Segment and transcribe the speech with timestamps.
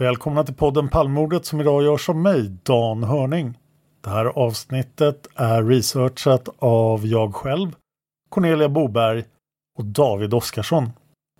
[0.00, 3.58] Välkomna till podden Palmordet som idag görs av mig, Dan Hörning.
[4.04, 7.74] Det här avsnittet är researchat av jag själv,
[8.28, 9.24] Cornelia Boberg
[9.78, 10.90] och David Oskarsson.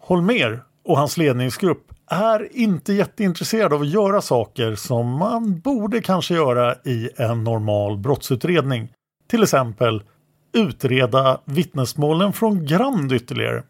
[0.00, 6.34] Holmer och hans ledningsgrupp är inte jätteintresserade av att göra saker som man borde kanske
[6.34, 8.88] göra i en normal brottsutredning.
[9.31, 10.03] Till exempel
[10.53, 13.62] utreda vittnesmålen från Grand ytterligare.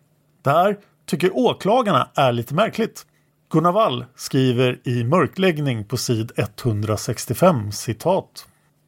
[0.43, 3.07] Det här tycker åklagarna är lite märkligt.
[3.53, 8.47] Gunnar Wall skriver i Mörkläggning på sid 165 citat.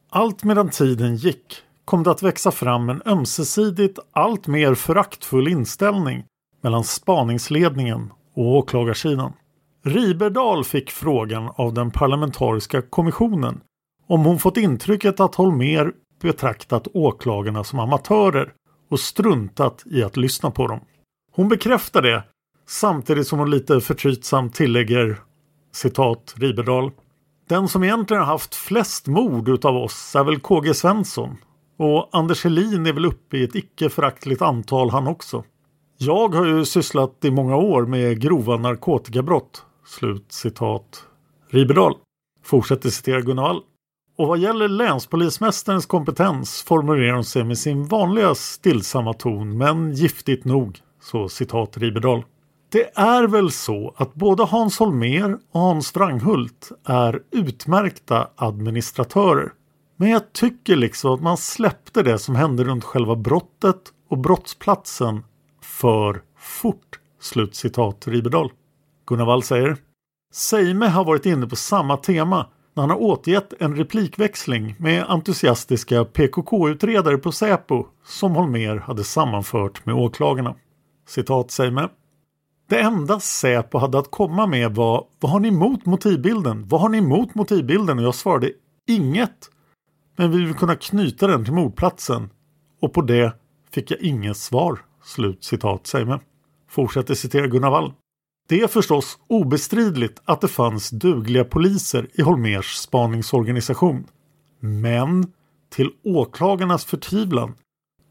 [0.09, 6.23] Allt medan tiden gick kom det att växa fram en ömsesidigt allt mer föraktfull inställning
[6.61, 9.33] mellan spaningsledningen och åklagarsidan.
[9.83, 13.61] Riberdal fick frågan av den parlamentariska kommissionen
[14.07, 15.91] om hon fått intrycket att Holmer
[16.21, 18.53] betraktat åklagarna som amatörer
[18.89, 20.79] och struntat i att lyssna på dem.
[21.31, 22.23] Hon bekräftar det
[22.67, 25.21] samtidigt som hon lite förtrytsamt tillägger
[25.71, 26.91] citat Ribedal.
[27.49, 31.37] Den som egentligen har haft flest mord utav oss är väl KG Svensson
[31.77, 35.43] och Anders Helin är väl uppe i ett icke föraktligt antal han också.
[35.97, 39.65] Jag har ju sysslat i många år med grova narkotikabrott.
[39.85, 41.07] Slut citat.
[41.49, 41.95] Ribedal.
[42.43, 43.61] fortsätter citera Gunnar Wall.
[44.17, 50.45] Och vad gäller länspolismästarens kompetens formulerar hon sig med sin vanliga stillsamma ton men giftigt
[50.45, 50.79] nog.
[51.01, 52.23] Så citat Ribedal.
[52.73, 59.51] Det är väl så att både Hans Holmer och Hans Wranghult är utmärkta administratörer.
[59.97, 65.23] Men jag tycker liksom att man släppte det som hände runt själva brottet och brottsplatsen
[65.61, 66.99] för fort.
[67.21, 68.51] Slutcitat Riberdahl.
[69.07, 69.77] Gunnar Wall säger
[70.31, 76.05] Seime har varit inne på samma tema när han har återgett en replikväxling med entusiastiska
[76.05, 80.55] PKK-utredare på Säpo som Holmer hade sammanfört med åklagarna.
[81.07, 81.89] Citat Seime.
[82.67, 86.67] Det enda Säpo hade att komma med var Vad har ni emot motivbilden?
[86.67, 87.99] Vad har ni emot motivbilden?
[87.99, 88.51] Och jag svarade
[88.87, 89.49] Inget.
[90.15, 92.29] Men vi vill kunna knyta den till mordplatsen.
[92.81, 93.33] Och på det
[93.71, 94.79] fick jag inget svar.
[95.03, 96.19] Slut citat Seime.
[96.69, 97.93] Fortsätter citera Gunnar Wall.
[98.47, 104.05] Det är förstås obestridligt att det fanns dugliga poliser i Holmers spaningsorganisation.
[104.59, 105.31] Men
[105.69, 107.55] till åklagarnas förtvivlan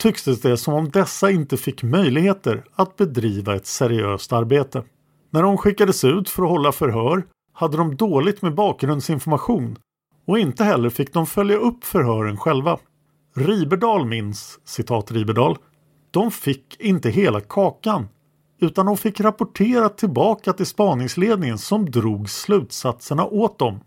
[0.02, 4.82] tycktes det som om dessa inte fick möjligheter att bedriva ett seriöst arbete.
[5.30, 7.22] När de skickades ut för att hålla förhör
[7.52, 9.78] hade de dåligt med bakgrundsinformation
[10.26, 12.78] och inte heller fick de följa upp förhören själva.
[13.34, 15.58] Riberdal minns, citat Riberdal,
[16.10, 18.08] de fick inte hela kakan
[18.60, 23.80] utan de fick rapportera tillbaka till spaningsledningen som drog slutsatserna åt dem.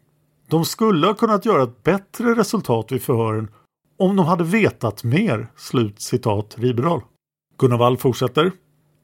[0.50, 3.48] De skulle ha kunnat göra ett bättre resultat vid förhören
[3.98, 5.48] om de hade vetat mer.
[5.56, 7.02] Slut citat Riberdahl.
[7.58, 8.52] Gunnar Wall fortsätter.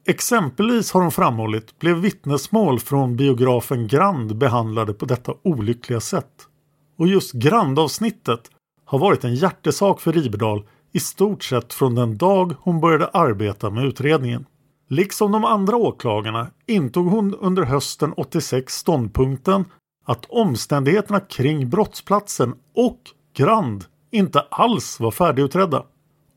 [0.06, 6.32] Exempelvis har hon framhållit blev vittnesmål från biografen Grand behandlade på detta olyckliga sätt.
[6.98, 8.50] Och just Grand-avsnittet
[8.84, 13.70] har varit en hjärtesak för Riberdahl i stort sett från den dag hon började arbeta
[13.70, 14.46] med utredningen.
[14.88, 19.64] Liksom de andra åklagarna intog hon under hösten 86 ståndpunkten
[20.04, 23.00] att omständigheterna kring brottsplatsen och
[23.34, 25.82] Grand inte alls var färdigutredda.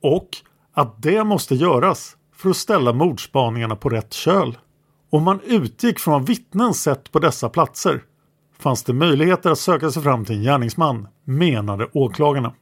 [0.01, 0.29] Och
[0.73, 4.57] att det måste göras för att ställa mordspaningarna på rätt köl.
[5.09, 8.03] Om man utgick från vad vittnen sett på dessa platser
[8.59, 12.53] fanns det möjligheter att söka sig fram till en gärningsman, menade åklagarna.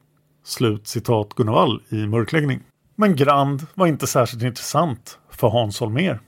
[0.44, 2.60] Slut citat Gunnar Wall i mörkläggning.
[2.96, 6.20] Men Grand var inte särskilt intressant för Hans Holmér.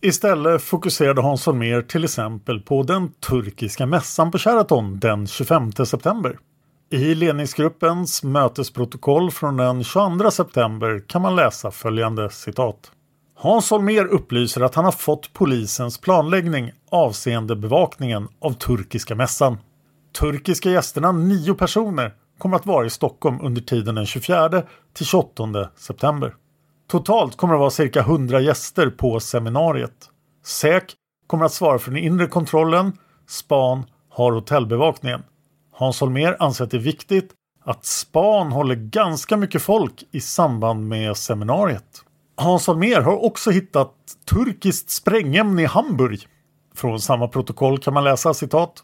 [0.00, 6.38] Istället fokuserade Hans Holmér till exempel på den turkiska mässan på Sheraton den 25 september.
[6.92, 12.92] I ledningsgruppens mötesprotokoll från den 22 september kan man läsa följande citat.
[13.36, 19.58] Hans Holmér upplyser att han har fått polisens planläggning avseende bevakningen av turkiska mässan.
[20.20, 24.62] Turkiska gästerna, nio personer, kommer att vara i Stockholm under tiden den 24
[24.94, 26.34] till 28 september.
[26.88, 30.10] Totalt kommer det vara cirka 100 gäster på seminariet.
[30.44, 30.92] SÄK
[31.26, 32.92] kommer att svara för den inre kontrollen,
[33.26, 35.22] SPAN har hotellbevakningen.
[35.80, 37.30] Hans Holmér anser att det är viktigt
[37.64, 42.04] att SPAN håller ganska mycket folk i samband med seminariet.
[42.36, 43.94] Hans Holmér har också hittat
[44.30, 46.26] turkiskt sprängämne i Hamburg.
[46.74, 48.82] Från samma protokoll kan man läsa citat.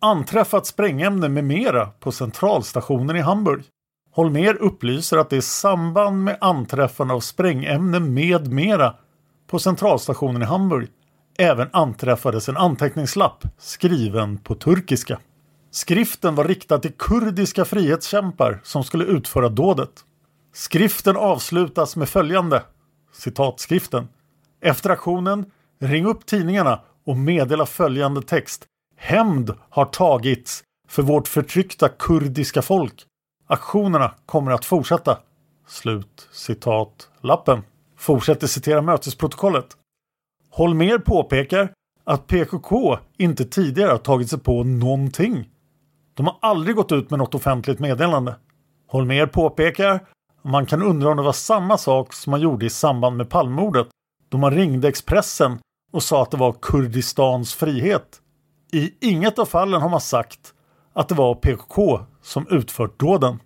[0.00, 3.62] Anträffat sprängämne med mera på centralstationen i Hamburg.
[4.14, 8.94] Holmér upplyser att det i samband med anträffande av sprängämne med mera
[9.46, 10.88] på centralstationen i Hamburg
[11.38, 15.18] även anträffades en anteckningslapp skriven på turkiska.
[15.76, 20.04] Skriften var riktad till kurdiska frihetskämpar som skulle utföra dådet.
[20.52, 22.62] Skriften avslutas med följande
[23.12, 24.08] citatskriften.
[24.60, 25.50] Efter aktionen,
[25.80, 28.64] ring upp tidningarna och meddela följande text.
[28.96, 33.06] Hämnd har tagits för vårt förtryckta kurdiska folk.
[33.46, 35.18] Aktionerna kommer att fortsätta.
[35.66, 37.62] Slut citat lappen.
[37.96, 39.76] Fortsätter citera mötesprotokollet.
[40.50, 41.72] Holmer påpekar
[42.04, 45.50] att PKK inte tidigare har tagit sig på någonting.
[46.16, 48.36] De har aldrig gått ut med något offentligt meddelande.
[48.88, 50.00] Holmer påpekar
[50.44, 53.86] man kan undra om det var samma sak som man gjorde i samband med Palmemordet
[54.28, 55.58] då man ringde Expressen
[55.92, 58.20] och sa att det var Kurdistans frihet.
[58.72, 60.40] I inget av fallen har man sagt
[60.92, 63.38] att det var PKK som utfört dåden.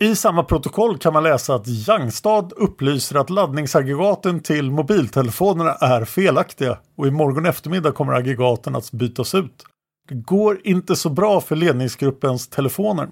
[0.00, 6.78] I samma protokoll kan man läsa att Jangstad upplyser att laddningsaggregaten till mobiltelefonerna är felaktiga
[6.96, 9.64] och i morgon eftermiddag kommer aggregaten att bytas ut.
[10.10, 13.08] Det går inte så bra för ledningsgruppens telefoner.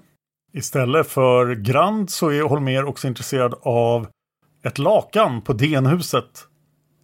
[0.53, 4.07] Istället för Grand så är Holmer också intresserad av
[4.63, 6.25] ett lakan på DN-huset.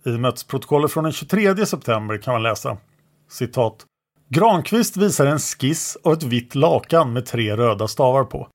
[0.06, 2.78] I mötesprotokollet från den 23 september kan man läsa
[3.30, 3.86] citat
[4.30, 8.48] Granqvist visar en skiss av ett vitt lakan med tre röda stavar på.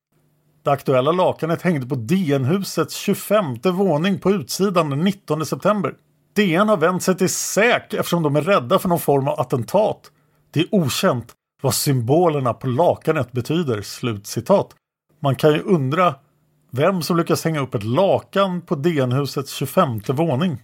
[0.63, 5.93] Det aktuella lakanet hängde på DN-husets 25 våning på utsidan den 19 september.
[6.35, 10.11] DN har vänt sig till SÄK eftersom de är rädda för någon form av attentat.
[10.51, 14.75] Det är okänt vad symbolerna på lakanet betyder." Slutcitat.
[15.19, 16.15] Man kan ju undra
[16.71, 20.61] vem som lyckas hänga upp ett lakan på DN-husets 25 våning.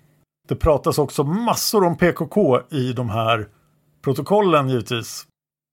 [0.48, 3.48] Det pratas också massor om PKK i de här
[4.04, 5.28] protokollen givetvis.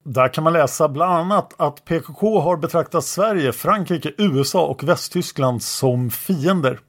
[0.05, 5.63] Där kan man läsa bland annat att PKK har betraktat Sverige, Frankrike, USA och Västtyskland
[5.63, 6.81] som fiender.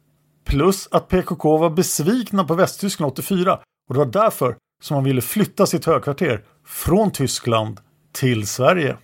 [0.46, 5.22] Plus att PKK var besvikna på Västtyskland 84 och det var därför som han ville
[5.22, 7.80] flytta sitt högkvarter från Tyskland
[8.12, 8.98] till Sverige.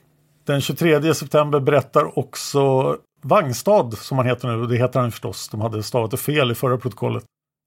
[0.46, 5.62] Den 23 september berättar också Vangstad, som han heter nu, det heter han förstås, de
[5.62, 7.24] hade stavat det fel i förra protokollet,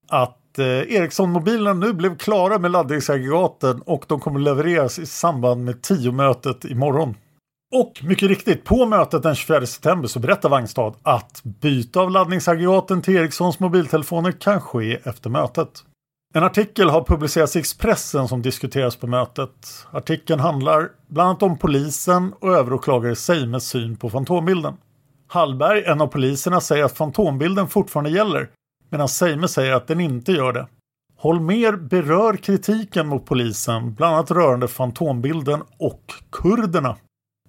[0.09, 5.75] att eh, Ericsson-mobilerna nu blev klara med laddningsaggregaten och de kommer levereras i samband med
[5.75, 7.15] 10-mötet imorgon.
[7.75, 13.03] Och mycket riktigt, på mötet den 24 september så berättar Vangstad att byte av laddningsaggregaten
[13.03, 15.85] till Ericssons mobiltelefoner kan ske efter mötet.
[16.37, 19.87] En artikel har publicerats i Expressen som diskuteras på mötet.
[19.91, 24.75] Artikeln handlar bland annat om polisen och överåklagare Seimes syn på fantombilden.
[25.27, 28.49] Hallberg, en av poliserna, säger att fantombilden fortfarande gäller
[28.91, 30.67] medan Seime säger att den inte gör det.
[31.17, 36.97] Holmer berör kritiken mot polisen, bland annat rörande fantombilden och kurderna.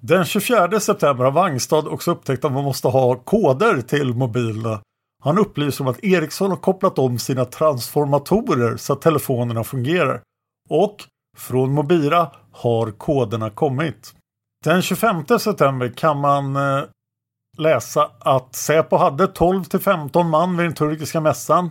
[0.01, 4.81] Den 24 september har Vangstad också upptäckt att man måste ha koder till mobilerna
[5.25, 10.21] han upplyser om att Ericsson har kopplat om sina transformatorer så att telefonerna fungerar.
[10.69, 10.95] Och
[11.37, 14.13] från Mobira har koderna kommit.
[14.63, 16.83] Den 25 september kan man eh,
[17.57, 21.69] läsa att Säpo hade 12 till 15 man vid den turkiska mässan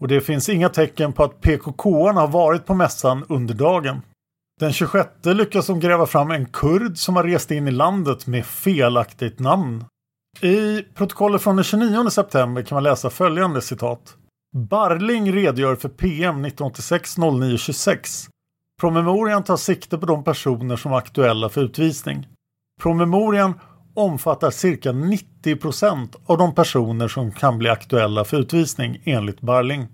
[0.00, 4.02] och det finns inga tecken på att PKK har varit på mässan under dagen.
[4.60, 8.46] Den 26 lyckas de gräva fram en kurd som har rest in i landet med
[8.46, 9.84] felaktigt namn.
[10.42, 14.16] I protokollet från den 29 september kan man läsa följande citat.
[14.56, 18.28] Barling redogör för PM 1986-09-26.
[18.80, 22.28] Promemorian tar sikte på de personer som är aktuella för utvisning.
[22.82, 23.60] Promemorian
[23.94, 29.86] omfattar cirka 90 procent av de personer som kan bli aktuella för utvisning enligt Barling.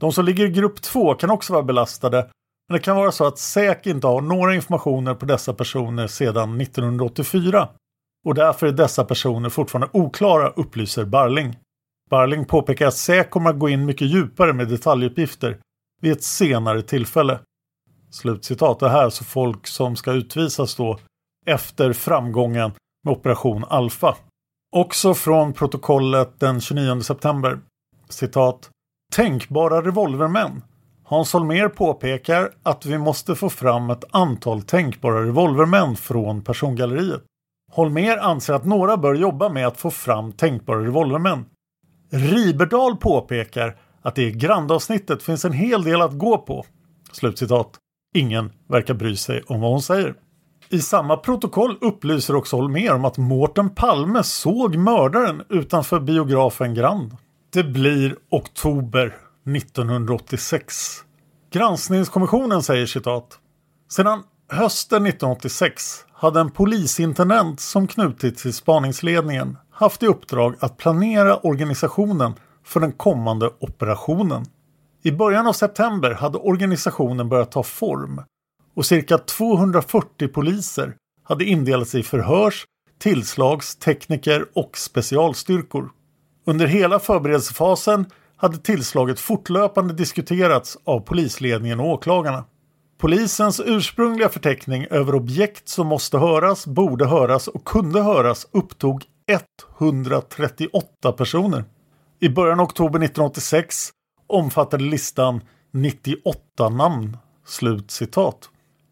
[0.00, 2.30] De som ligger i grupp 2 kan också vara belastade
[2.68, 6.60] men det kan vara så att SÄK inte har några informationer på dessa personer sedan
[6.60, 7.68] 1984
[8.24, 11.56] och därför är dessa personer fortfarande oklara, upplyser Barling.
[12.10, 15.58] Barling påpekar att SÄK kommer att gå in mycket djupare med detaljuppgifter
[16.00, 17.38] vid ett senare tillfälle.
[18.10, 18.80] Slutcitat.
[18.80, 20.98] Det här är alltså folk som ska utvisas då
[21.46, 22.72] efter framgången
[23.04, 24.16] med Operation Alfa.
[24.76, 27.58] Också från protokollet den 29 september.
[28.08, 28.70] Citat.
[29.14, 30.62] Tänkbara revolvermän.
[31.04, 37.22] Hans Holmér påpekar att vi måste få fram ett antal tänkbara revolvermän från persongalleriet.
[37.74, 41.44] Holmér anser att några bör jobba med att få fram tänkbara revolvermän.
[42.10, 46.64] Riberdal påpekar att det i grandavsnittet finns en hel del att gå på.
[47.12, 47.70] Slutcitat.
[48.14, 50.14] Ingen verkar bry sig om vad hon säger.
[50.68, 57.16] I samma protokoll upplyser också Holmér om att Mårten Palme såg mördaren utanför biografen Grand.
[57.52, 59.16] Det blir oktober
[59.56, 60.74] 1986.
[61.52, 63.38] Granskningskommissionen säger citat.
[63.90, 71.36] Sedan hösten 1986 hade en polisintendent som knutits till spaningsledningen haft i uppdrag att planera
[71.36, 74.44] organisationen för den kommande operationen.
[75.02, 78.22] I början av september hade organisationen börjat ta form
[78.76, 82.64] och cirka 240 poliser hade indelats i förhörs,
[82.98, 85.90] tillslags, tekniker och specialstyrkor.
[86.46, 92.44] Under hela förberedelsefasen hade tillslaget fortlöpande diskuterats av polisledningen och åklagarna.
[93.04, 99.04] Polisens ursprungliga förteckning över objekt som måste höras, borde höras och kunde höras upptog
[99.80, 101.64] 138 personer.
[102.20, 103.90] I början av oktober 1986
[104.26, 105.40] omfattade listan
[105.72, 107.16] 98 namn.
[107.46, 108.50] Slut citat.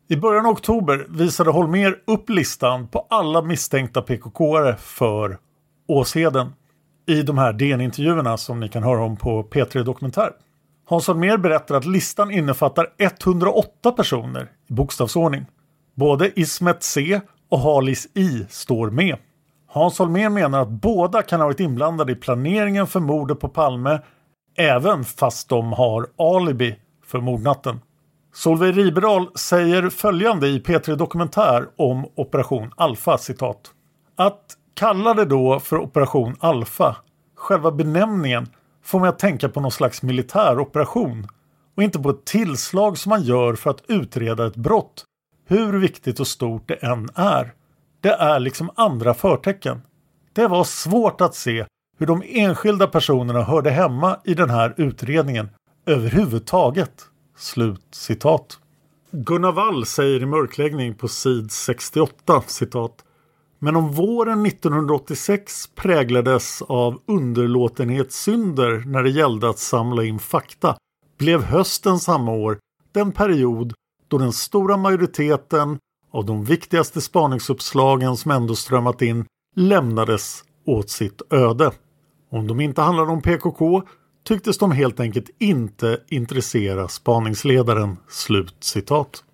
[0.09, 5.39] I början av oktober visade Holmer upp listan på alla misstänkta PKK-are för
[5.89, 6.53] Åsheden
[7.07, 10.33] i de här DN-intervjuerna som ni kan höra om på P3 Dokumentär.
[10.93, 15.47] Hans Holmér berättar att listan innefattar 108 personer i bokstavsordning.
[15.95, 19.17] Både Ismet C och Halis I står med.
[19.67, 24.01] Hans Holmér menar att båda kan ha varit inblandade i planeringen för mordet på Palme
[24.57, 27.81] även fast de har alibi för mordnatten.
[28.35, 33.71] Solveig Riberdahl säger följande i P3 Dokumentär om Operation Alfa citat.
[34.17, 34.45] Att
[34.75, 36.97] kalla det då för Operation Alfa,
[37.37, 38.49] själva benämningen
[38.83, 41.27] får mig att tänka på någon slags militäroperation
[41.77, 45.05] och inte på ett tillslag som man gör för att utreda ett brott,
[45.47, 47.55] hur viktigt och stort det än är.
[48.01, 49.83] Det är liksom andra förtecken.
[50.33, 51.67] Det var svårt att se
[51.99, 55.49] hur de enskilda personerna hörde hemma i den här utredningen
[55.87, 57.03] överhuvudtaget.
[57.37, 58.59] Slut citat.
[59.11, 63.05] Gunnar Wall säger i mörkläggning på sid 68 citat
[63.65, 70.77] men om våren 1986 präglades av underlåtenhetssynder när det gällde att samla in fakta
[71.19, 72.59] blev hösten samma år
[72.93, 73.75] den period
[74.09, 75.79] då den stora majoriteten
[76.13, 79.25] av de viktigaste spaningsuppslagen som ändå strömmat in
[79.57, 81.71] lämnades åt sitt öde.
[82.31, 83.83] Om de inte handlade om PKK
[84.25, 87.97] tycktes de helt enkelt inte intressera spaningsledaren.
[88.09, 89.25] Slut citat.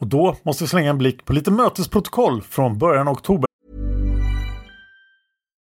[0.00, 3.46] Och då måste vi slänga en blick på lite mötesprotokoll från början av oktober.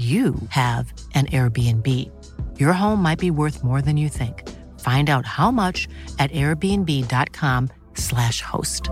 [0.00, 1.86] you have an Airbnb.
[2.58, 4.48] Your home might be worth more than you think.
[4.80, 5.88] Find out how much
[6.18, 8.82] at airbnb.com/slash host.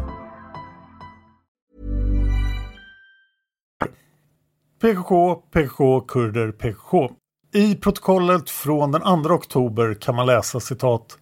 [4.82, 7.10] PKK, PKK, kurder, PKK.
[7.54, 11.18] I protokollet från den 2 oktober kan man läsa citat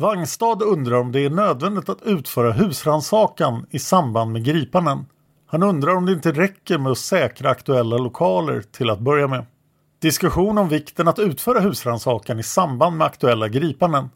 [0.00, 5.06] Vangstad undrar om det är nödvändigt att utföra husransakan i samband med gripanden.
[5.50, 9.46] Han undrar om det inte räcker med att säkra aktuella lokaler till att börja med.
[10.00, 14.08] Diskussion om vikten att utföra husrannsakan i samband med aktuella gripanden.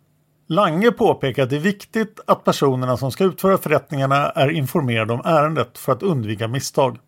[0.48, 5.22] Lange påpekar att det är viktigt att personerna som ska utföra förrättningarna är informerade om
[5.24, 6.98] ärendet för att undvika misstag.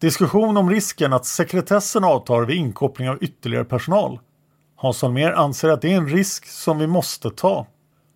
[0.00, 4.20] Diskussion om risken att sekretessen avtar vid inkoppling av ytterligare personal.
[4.76, 7.66] Hans Holmér anser att det är en risk som vi måste ta.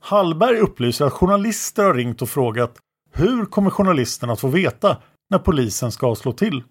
[0.01, 2.75] Hallberg upplyser att journalister har ringt och frågat
[3.13, 4.97] hur kommer journalisterna att få veta
[5.33, 6.63] när polisen ska slå till?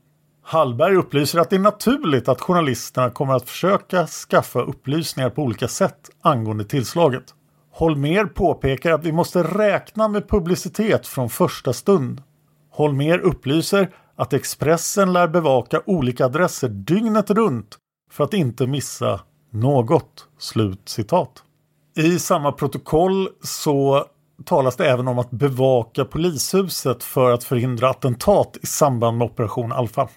[0.44, 5.68] Hallberg upplyser att det är naturligt att journalisterna kommer att försöka skaffa upplysningar på olika
[5.68, 7.24] sätt angående tillslaget.
[7.72, 12.24] Holmer påpekar att vi måste räkna med publicitet från första stund.
[12.72, 17.78] Holmer upplyser att Expressen lär bevaka olika adresser dygnet runt
[18.12, 19.20] för att inte missa
[19.52, 20.28] något.
[20.40, 21.44] Slut citat.
[21.98, 24.06] I samma protokoll så
[24.46, 29.72] talas det även om att bevaka polishuset för att förhindra attentat i samband med Operation
[29.72, 30.08] Alfa.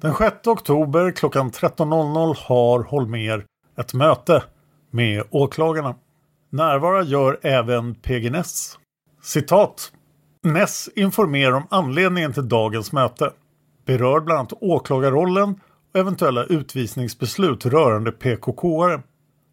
[0.00, 3.44] Den 6 oktober klockan 13.00 har Holmer
[3.78, 4.42] ett möte
[4.90, 5.94] med åklagarna.
[6.50, 8.78] Närvara gör även PG Ness.
[9.22, 9.92] Citat.
[10.42, 13.30] Ness informerar om anledningen till dagens möte.
[13.86, 15.60] Berör bland annat åklagarrollen
[15.92, 19.02] och eventuella utvisningsbeslut rörande PKK-are.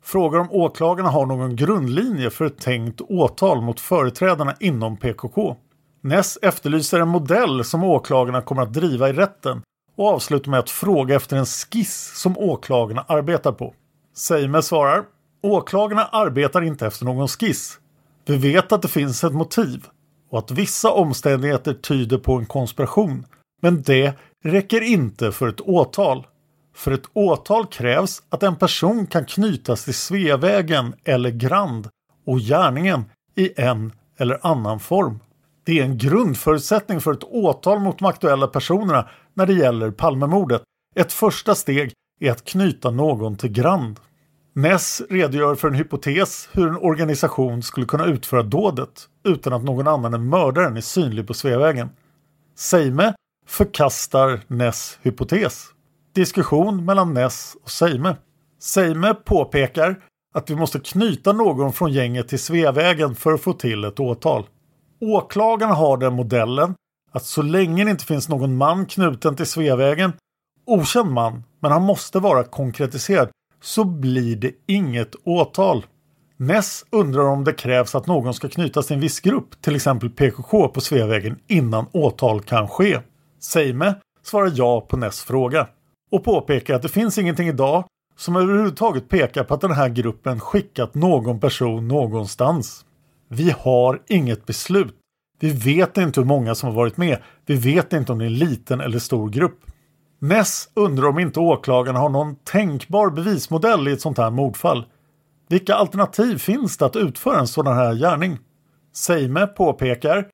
[0.03, 5.55] Frågar om åklagarna har någon grundlinje för ett tänkt åtal mot företrädarna inom PKK.
[6.03, 9.61] Ness efterlyser en modell som åklagarna kommer att driva i rätten
[9.97, 13.73] och avslutar med att fråga efter en skiss som åklagarna arbetar på.
[14.15, 15.03] Seime svarar
[15.43, 17.79] Åklagarna arbetar inte efter någon skiss.
[18.25, 19.85] Vi vet att det finns ett motiv
[20.29, 23.25] och att vissa omständigheter tyder på en konspiration.
[23.61, 26.27] Men det räcker inte för ett åtal.
[26.73, 31.89] För ett åtal krävs att en person kan knytas till Sveavägen eller Grand
[32.25, 33.05] och gärningen
[33.36, 35.19] i en eller annan form.
[35.63, 40.62] Det är en grundförutsättning för ett åtal mot de aktuella personerna när det gäller Palmemordet.
[40.95, 43.99] Ett första steg är att knyta någon till Grand.
[44.53, 49.88] Ness redogör för en hypotes hur en organisation skulle kunna utföra dådet utan att någon
[49.88, 51.89] annan än mördaren är synlig på Sveavägen.
[52.55, 53.13] Seime
[53.47, 55.67] förkastar Ness hypotes.
[56.13, 58.15] Diskussion mellan Ness och Seime.
[58.60, 60.00] Seime påpekar
[60.34, 64.47] att vi måste knyta någon från gänget till Sveavägen för att få till ett åtal.
[65.02, 66.76] Åklagarna har den modellen
[67.12, 70.13] att så länge det inte finns någon man knuten till Sveavägen,
[70.65, 73.30] okänd man, men han måste vara konkretiserad,
[73.62, 75.86] så blir det inget åtal.
[76.38, 80.10] Ness undrar om det krävs att någon ska knytas till en viss grupp, till exempel
[80.10, 83.00] PKK på Sveavägen, innan åtal kan ske.
[83.39, 85.67] Seime svarar ja på Ness fråga
[86.12, 87.86] och påpekar att det finns ingenting idag
[88.17, 92.86] som överhuvudtaget pekar på att den här gruppen skickat någon person någonstans.
[93.28, 94.95] Vi har inget beslut.
[95.39, 97.17] Vi vet inte hur många som har varit med.
[97.45, 99.60] Vi vet inte om det är en liten eller stor grupp.
[100.19, 104.86] Ness undrar om inte åklagarna har någon tänkbar bevismodell i ett sånt här mordfall.
[105.50, 108.38] Vilka alternativ finns det att utföra en sådan här gärning?
[108.93, 110.28] Seime påpekar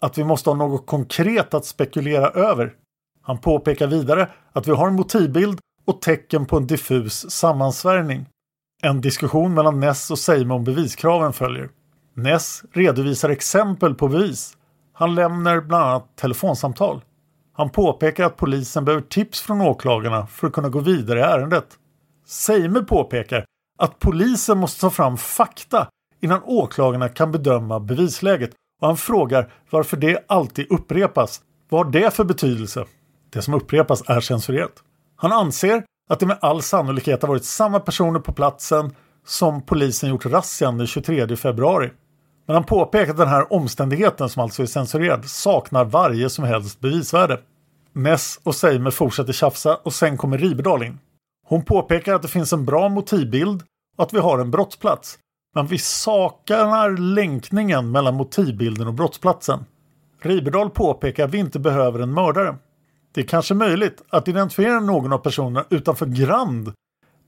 [0.00, 2.74] att vi måste ha något konkret att spekulera över.
[3.28, 8.26] Han påpekar vidare att vi har en motivbild och tecken på en diffus sammansvärjning.
[8.82, 11.68] En diskussion mellan Ness och Seime om beviskraven följer.
[12.14, 14.56] Ness redovisar exempel på bevis.
[14.92, 17.00] Han lämnar bland annat telefonsamtal.
[17.52, 21.66] Han påpekar att polisen behöver tips från åklagarna för att kunna gå vidare i ärendet.
[22.26, 23.44] Seime påpekar
[23.78, 25.88] att polisen måste ta fram fakta
[26.20, 31.40] innan åklagarna kan bedöma bevisläget och han frågar varför det alltid upprepas.
[31.68, 32.84] Vad har det för betydelse?
[33.30, 34.72] Det som upprepas är censurerat.
[35.16, 38.94] Han anser att det med all sannolikhet har varit samma personer på platsen
[39.26, 41.90] som polisen gjort razzian den 23 februari.
[42.46, 46.80] Men han påpekar att den här omständigheten som alltså är censurerad saknar varje som helst
[46.80, 47.40] bevisvärde.
[47.92, 50.98] Ness och Seimer fortsätter tjafsa och sen kommer Riberdahl in.
[51.46, 53.62] Hon påpekar att det finns en bra motivbild
[53.96, 55.18] och att vi har en brottsplats.
[55.54, 59.64] Men vi saknar länkningen mellan motivbilden och brottsplatsen.
[60.20, 62.56] Riberdahl påpekar att vi inte behöver en mördare.
[63.12, 66.72] Det är kanske möjligt att identifiera någon av personerna utanför Grand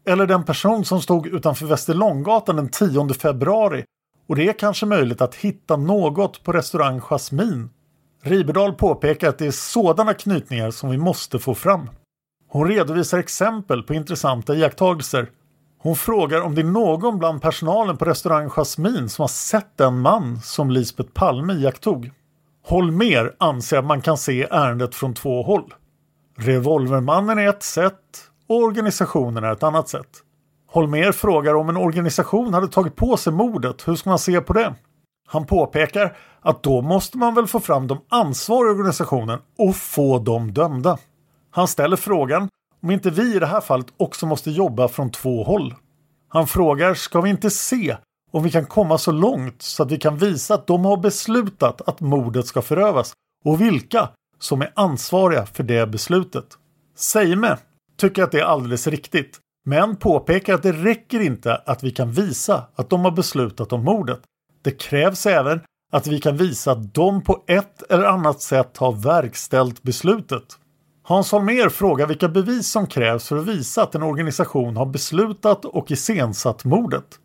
[0.06, 3.84] eller den person som stod utanför Västerlånggatan den 10 februari
[4.28, 7.70] och det är kanske möjligt att hitta något på restaurang Jasmin.
[8.22, 11.90] Riberdal påpekar att det är sådana knytningar som vi måste få fram.
[12.48, 15.30] Hon redovisar exempel på intressanta iakttagelser.
[15.78, 20.00] Hon frågar om det är någon bland personalen på restaurang Jasmin som har sett den
[20.00, 22.10] man som Lisbeth Palme iakttog.
[22.70, 25.74] Holmer anser att man kan se ärendet från två håll.
[26.38, 27.94] Revolvermannen är ett sätt
[28.48, 30.08] och organisationen är ett annat sätt.
[30.66, 34.52] Holmer frågar om en organisation hade tagit på sig mordet, hur ska man se på
[34.52, 34.74] det?
[35.28, 40.52] Han påpekar att då måste man väl få fram de ansvariga organisationen och få dem
[40.52, 40.98] dömda.
[41.50, 42.48] Han ställer frågan
[42.82, 45.74] om inte vi i det här fallet också måste jobba från två håll.
[46.28, 47.96] Han frågar, ska vi inte se
[48.30, 51.88] om vi kan komma så långt så att vi kan visa att de har beslutat
[51.88, 53.12] att mordet ska förövas
[53.44, 56.46] och vilka som är ansvariga för det beslutet.
[56.96, 57.56] Seime
[57.96, 62.12] tycker att det är alldeles riktigt men påpekar att det räcker inte att vi kan
[62.12, 64.20] visa att de har beslutat om mordet.
[64.62, 65.60] Det krävs även
[65.92, 70.44] att vi kan visa att de på ett eller annat sätt har verkställt beslutet.
[71.02, 75.64] Hans Holmér frågar vilka bevis som krävs för att visa att en organisation har beslutat
[75.64, 77.18] och iscensatt mordet.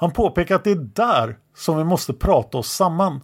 [0.00, 3.20] Han påpekar att det är där som vi måste prata oss samman.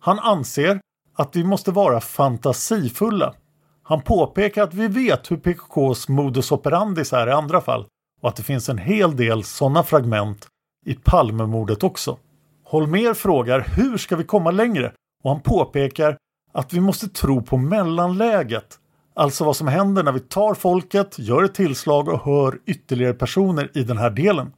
[0.00, 0.80] Han anser
[1.16, 3.34] att vi måste vara fantasifulla.
[3.82, 7.86] Han påpekar att vi vet hur PKKs modus operandis är i andra fall
[8.22, 10.46] och att det finns en hel del sådana fragment
[10.86, 12.18] i Palmemordet också.
[12.64, 14.92] Holmer frågar hur ska vi komma längre
[15.24, 16.18] och han påpekar
[16.52, 18.78] att vi måste tro på mellanläget.
[19.14, 23.70] Alltså vad som händer när vi tar folket, gör ett tillslag och hör ytterligare personer
[23.74, 24.52] i den här delen.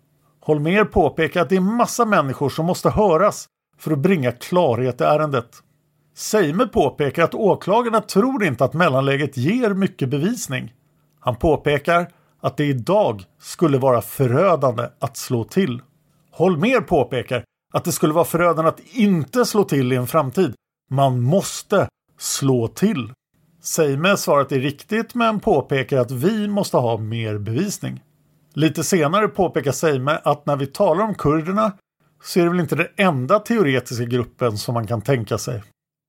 [0.49, 3.47] Holmer påpekar att det är massa människor som måste höras
[3.79, 5.63] för att bringa klarhet i ärendet.
[6.15, 10.73] Seime påpekar att åklagarna tror inte att mellanläget ger mycket bevisning.
[11.21, 12.09] Han påpekar
[12.41, 15.83] att det idag skulle vara förödande att slå till.
[16.33, 20.55] Holmer påpekar att det skulle vara förödande att inte slå till i en framtid.
[20.91, 23.13] Man måste slå till.
[23.63, 28.01] Seime svarar att det är riktigt men påpekar att vi måste ha mer bevisning.
[28.59, 31.73] Lite senare påpekar Seime att när vi talar om kurderna
[32.23, 35.62] så är det väl inte den enda teoretiska gruppen som man kan tänka sig.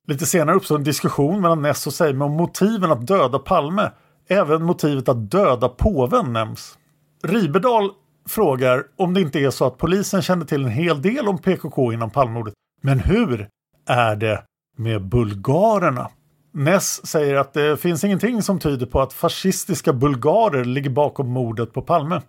[0.07, 3.91] Lite senare uppstår en diskussion mellan Ness och Seime om motiven att döda Palme.
[4.27, 6.77] Även motivet att döda påven nämns.
[7.23, 7.89] Ribedal
[8.29, 11.93] frågar om det inte är så att polisen kände till en hel del om PKK
[11.93, 12.53] innan Palmemordet.
[12.81, 13.47] Men hur
[13.87, 14.43] är det
[14.77, 16.09] med bulgarerna?
[16.53, 21.73] Ness säger att det finns ingenting som tyder på att fascistiska bulgarer ligger bakom mordet
[21.73, 22.21] på Palme.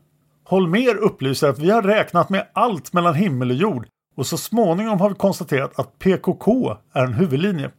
[0.51, 3.87] Holmer upplyser att vi har räknat med allt mellan himmel och jord
[4.17, 7.71] och så småningom har vi konstaterat att PKK är en huvudlinje.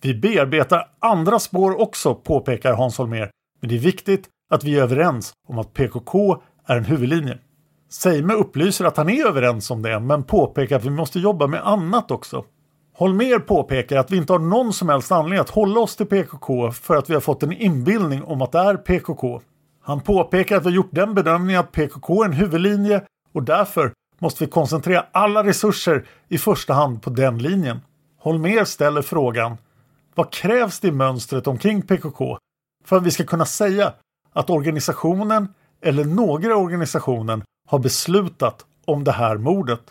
[0.00, 4.82] Vi bearbetar andra spår också, påpekar Hans Holmer, men det är viktigt att vi är
[4.82, 7.38] överens om att PKK är en huvudlinje.
[7.90, 11.66] Seime upplyser att han är överens om det, men påpekar att vi måste jobba med
[11.66, 12.44] annat också.
[12.94, 16.72] Holmer påpekar att vi inte har någon som helst anledning att hålla oss till PKK
[16.72, 19.40] för att vi har fått en inbildning om att det är PKK.
[19.86, 23.92] Han påpekar att vi har gjort den bedömningen att PKK är en huvudlinje och därför
[24.18, 27.80] måste vi koncentrera alla resurser i första hand på den linjen.
[28.18, 29.56] Holmer ställer frågan
[30.14, 32.38] Vad krävs det i mönstret omkring PKK
[32.84, 33.92] för att vi ska kunna säga
[34.32, 35.48] att organisationen
[35.82, 39.82] eller några i organisationen har beslutat om det här mordet?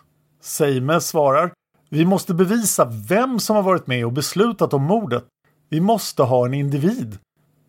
[0.41, 1.51] Seime svarar
[1.89, 5.25] Vi måste bevisa vem som har varit med och beslutat om mordet.
[5.69, 7.17] Vi måste ha en individ.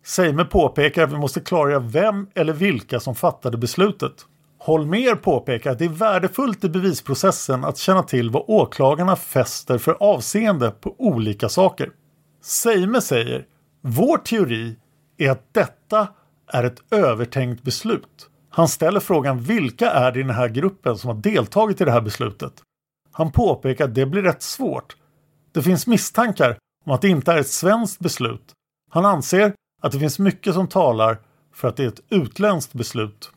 [0.05, 4.25] Seime påpekar att vi måste klargöra vem eller vilka som fattade beslutet.
[4.59, 9.97] Holmer påpekar att det är värdefullt i bevisprocessen att känna till vad åklagarna fäster för
[9.99, 11.89] avseende på olika saker.
[12.43, 13.45] Seime säger
[13.81, 14.75] Vår teori
[15.17, 16.07] är att detta
[16.47, 18.29] är ett övertänkt beslut.
[18.49, 21.91] Han ställer frågan vilka är det i den här gruppen som har deltagit i det
[21.91, 22.53] här beslutet?
[23.11, 24.95] Han påpekar att det blir rätt svårt.
[25.53, 28.53] Det finns misstankar om att det inte är ett svenskt beslut.
[28.91, 31.17] Han anser att det finns mycket som talar
[31.53, 33.31] för att det är ett utländskt beslut.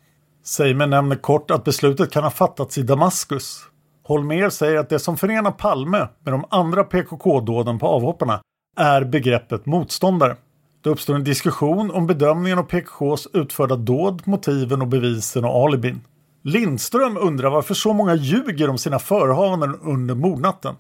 [0.44, 3.60] Seimer nämner kort att beslutet kan ha fattats i Damaskus.
[4.04, 8.40] Holmer säger att det som förenar Palme med de andra PKK-dåden på avhopparna
[8.76, 10.36] är begreppet motståndare.
[10.82, 16.00] Det uppstår en diskussion om bedömningen av PKKs utförda dåd, motiven och bevisen och alibin.
[16.44, 20.74] Lindström undrar varför så många ljuger om sina förehavanden under mordnatten.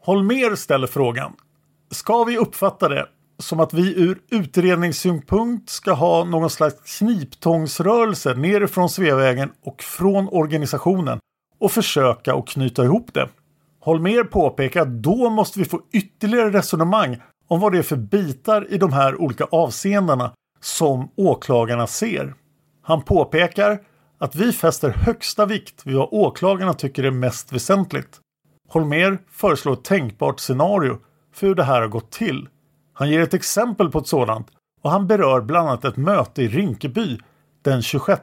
[0.00, 1.32] Holmer ställer frågan.
[1.90, 3.06] Ska vi uppfatta det
[3.42, 11.18] som att vi ur utredningssynpunkt ska ha någon slags kniptångsrörelse nerifrån Sveavägen och från organisationen
[11.60, 13.28] och försöka att knyta ihop det?
[13.80, 18.66] Holmer påpekar att då måste vi få ytterligare resonemang om vad det är för bitar
[18.72, 22.34] i de här olika avseendena som åklagarna ser.
[22.82, 23.78] Han påpekar
[24.18, 28.20] att vi fäster högsta vikt vid vad åklagarna tycker är mest väsentligt.
[28.68, 30.98] Holmer föreslår ett tänkbart scenario
[31.34, 32.48] för hur det här har gått till.
[32.92, 34.46] Han ger ett exempel på ett sådant
[34.82, 37.18] och han berör bland annat ett möte i Rinkeby
[37.62, 38.22] den 26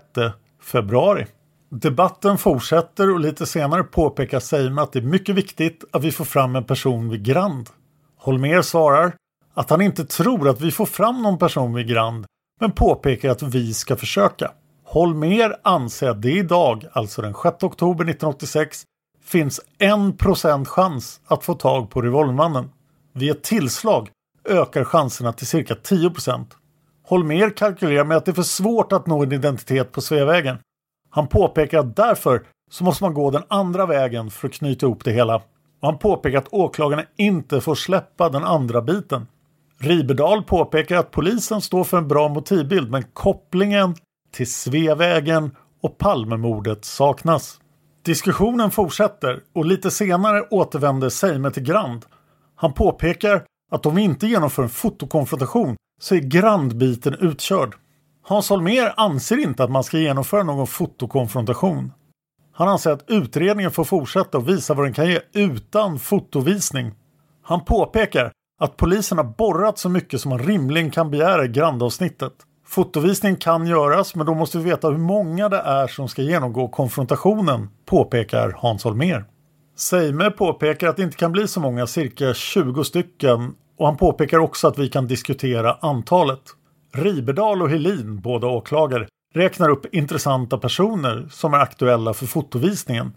[0.62, 1.28] februari.
[1.70, 6.26] Debatten fortsätter och lite senare påpekar Seime att det är mycket viktigt att vi får
[6.26, 7.70] fram en person vid Grand.
[8.18, 9.16] Holmer svarar
[9.54, 12.26] att han inte tror att vi får fram någon person vid Grand
[12.60, 14.52] men påpekar att vi ska försöka.
[14.84, 18.84] Holmer anser att det idag, alltså den 6 oktober 1986,
[19.24, 22.72] finns 1 procent chans att få tag på revolvermannen.
[23.14, 24.10] Vid ett tillslag
[24.50, 26.46] ökar chanserna till cirka 10%.
[27.04, 30.58] Holmer kalkylerar med att det är för svårt att nå en identitet på Sveavägen.
[31.10, 35.04] Han påpekar att därför så måste man gå den andra vägen för att knyta ihop
[35.04, 35.36] det hela.
[35.36, 39.28] Och han påpekar att åklagarna inte får släppa den andra biten.
[39.80, 43.96] Riberdal påpekar att polisen står för en bra motivbild men kopplingen
[44.32, 47.60] till Sveavägen och Palmemordet saknas.
[48.06, 52.06] Diskussionen fortsätter och lite senare återvänder Seime till Grand.
[52.56, 57.76] Han påpekar att om vi inte genomför en fotokonfrontation så är Grandbiten utkörd.
[58.24, 61.92] Hans Holmér anser inte att man ska genomföra någon fotokonfrontation.
[62.54, 66.94] Han anser att utredningen får fortsätta och visa vad den kan ge utan fotovisning.
[67.44, 72.34] Han påpekar att polisen har borrat så mycket som man rimligen kan begära i grandavsnittet.
[72.66, 76.68] Fotovisning kan göras men då måste vi veta hur många det är som ska genomgå
[76.68, 79.26] konfrontationen, påpekar Hans Holmér.
[79.80, 84.40] Seime påpekar att det inte kan bli så många, cirka 20 stycken och han påpekar
[84.40, 86.42] också att vi kan diskutera antalet.
[86.94, 93.14] Riberdal och Helin, båda åklagare, räknar upp intressanta personer som är aktuella för fotovisningen.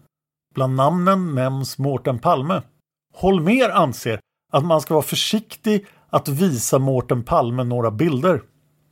[0.54, 2.62] Bland namnen nämns Mårten Palme.
[3.14, 4.20] Holmer anser
[4.52, 8.42] att man ska vara försiktig att visa Mårten Palme några bilder.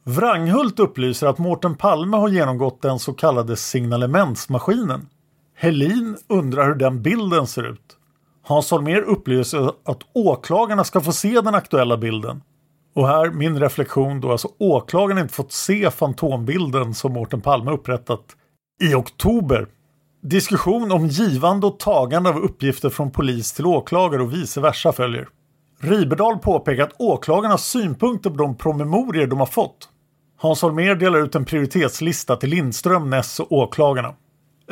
[0.05, 5.07] Wranghult upplyser att Mårten Palme har genomgått den så kallade signalementsmaskinen.
[5.63, 7.97] Helin undrar hur den bilden ser ut.
[8.43, 12.43] Hans Holmér upplyser att åklagarna ska få se den aktuella bilden.
[12.95, 18.21] Och här min reflektion då, alltså åklagarna inte fått se fantombilden som Mårten Palme upprättat
[18.83, 19.67] i oktober.
[20.23, 25.29] Diskussion om givande och tagande av uppgifter från polis till åklagare och vice versa följer.
[25.81, 29.89] Riberdal påpekar att åklagarnas synpunkter på de promemorier de har fått.
[30.39, 34.15] Hans Holmér delar ut en prioritetslista till Lindström, Ness och åklagarna.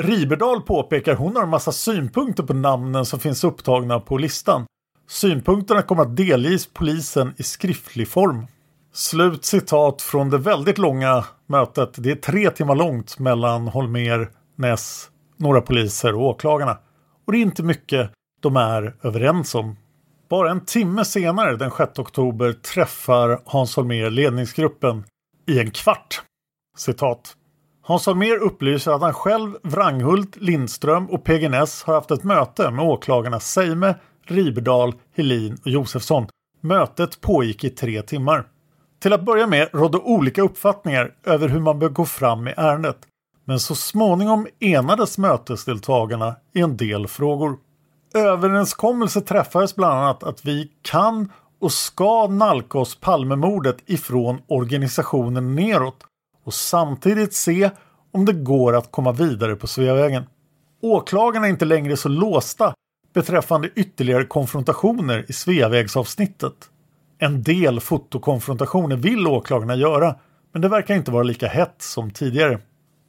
[0.00, 4.66] Riberdal påpekar hon har en massa synpunkter på namnen som finns upptagna på listan.
[5.08, 8.46] Synpunkterna kommer att delges polisen i skriftlig form.
[8.92, 11.90] Slut citat från det väldigt långa mötet.
[11.96, 16.78] Det är tre timmar långt mellan Holmer, Ness, några poliser och åklagarna.
[17.26, 19.76] Och det är inte mycket de är överens om.
[20.30, 25.04] Bara en timme senare, den 6 oktober, träffar Hans Holmér ledningsgruppen
[25.46, 26.22] i en kvart.
[26.76, 27.37] Citat.
[27.88, 32.70] Hans Holmér upplyser att han själv, Wranghult, Lindström och PG Ness har haft ett möte
[32.70, 33.94] med åklagarna Seime,
[34.26, 36.26] Riberdal, Helin och Josefsson.
[36.60, 38.44] Mötet pågick i tre timmar.
[39.02, 42.98] Till att börja med rådde olika uppfattningar över hur man bör gå fram i ärendet.
[43.44, 47.56] Men så småningom enades mötesdeltagarna i en del frågor.
[48.14, 56.07] Överenskommelse träffades bland annat att vi kan och ska nalka oss Palmemordet ifrån organisationen neråt
[56.48, 57.70] och samtidigt se
[58.12, 60.26] om det går att komma vidare på Sveavägen.
[60.82, 62.74] Åklagarna är inte längre så låsta
[63.14, 66.54] beträffande ytterligare konfrontationer i Sveavägsavsnittet.
[67.18, 70.14] En del fotokonfrontationer vill åklagarna göra
[70.52, 72.58] men det verkar inte vara lika hett som tidigare.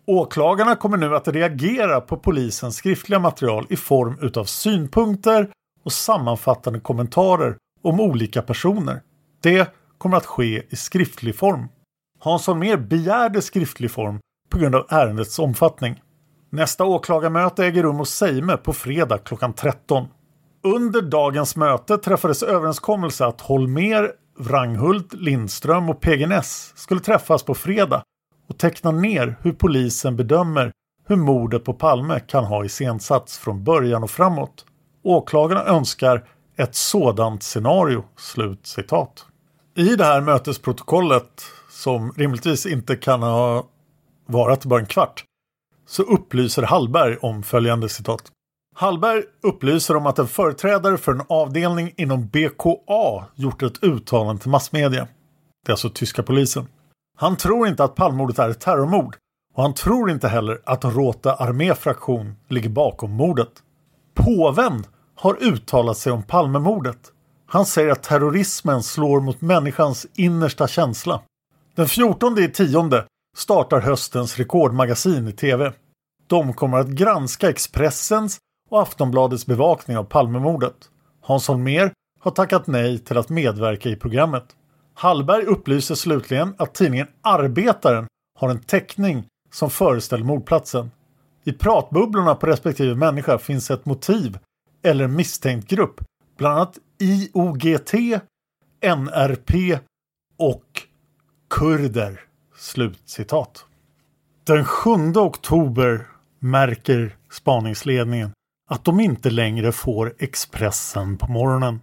[0.07, 5.49] Åklagarna kommer nu att reagera på polisens skriftliga material i form utav synpunkter
[5.83, 9.01] och sammanfattande kommentarer om olika personer.
[9.41, 11.67] Det kommer att ske i skriftlig form.
[12.21, 16.01] Hans Holmér begärde skriftlig form på grund av ärendets omfattning.
[16.49, 20.07] Nästa åklagarmöte äger rum hos Seime på fredag klockan 13.
[20.63, 28.03] Under dagens möte träffades överenskommelse att Holmer, Wranghult, Lindström och PGNS skulle träffas på fredag
[28.49, 30.71] och teckna ner hur polisen bedömer
[31.07, 34.65] hur mordet på Palme kan ha iscensatts från början och framåt.
[35.03, 36.27] Åklagarna önskar
[36.57, 39.25] ett sådant scenario." Slut citat.
[39.75, 41.43] I det här mötesprotokollet,
[41.79, 43.67] som rimligtvis inte kan ha
[44.25, 45.23] varat bara en kvart,
[45.87, 48.31] så upplyser Hallberg om följande citat.
[48.75, 54.51] Hallberg upplyser om att en företrädare för en avdelning inom BKA gjort ett uttalande till
[54.51, 55.07] massmedia.
[55.65, 56.67] Det är alltså tyska polisen.
[57.17, 59.15] Han tror inte att Palmemordet är ett terrormord
[59.55, 63.51] och han tror inte heller att Råta arméfraktion ligger bakom mordet.
[64.13, 64.83] Påven
[65.15, 67.11] har uttalat sig om Palmemordet.
[67.47, 71.21] Han säger att terrorismen slår mot människans innersta känsla.
[71.79, 73.05] Den 14 i tionde
[73.37, 75.73] startar höstens rekordmagasin i tv.
[76.27, 78.37] De kommer att granska Expressens
[78.69, 80.75] och Aftonbladets bevakning av Palmemordet.
[81.21, 84.43] Hans Holmér har tackat nej till att medverka i programmet.
[84.93, 88.07] Hallberg upplyser slutligen att tidningen Arbetaren
[88.39, 90.91] har en teckning som föreställer mordplatsen.
[91.43, 94.37] I pratbubblorna på respektive människa finns ett motiv
[94.83, 96.01] eller en misstänkt grupp,
[96.37, 97.93] bland annat IOGT,
[98.81, 99.79] NRP
[100.37, 100.88] och
[101.49, 102.21] kurder.
[102.57, 103.65] Slutcitat.
[104.43, 106.07] Den 7 oktober
[106.39, 108.31] märker spaningsledningen
[108.69, 111.81] att de inte längre får Expressen på morgonen.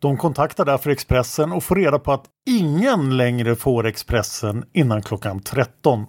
[0.00, 5.40] De kontaktar därför Expressen och får reda på att ingen längre får Expressen innan klockan
[5.40, 6.06] 13.